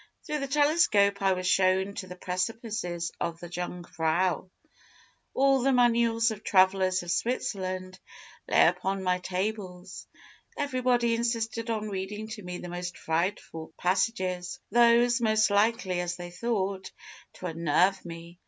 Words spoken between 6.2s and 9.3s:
of travellers of Switzerland lay upon my